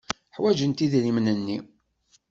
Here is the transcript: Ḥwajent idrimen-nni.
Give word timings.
Ḥwajent 0.35 0.83
idrimen-nni. 0.85 1.57